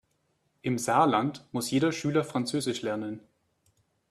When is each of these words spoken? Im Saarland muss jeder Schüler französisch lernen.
Im 0.63 0.79
Saarland 0.79 1.45
muss 1.51 1.69
jeder 1.69 1.91
Schüler 1.91 2.23
französisch 2.23 2.81
lernen. 2.81 3.19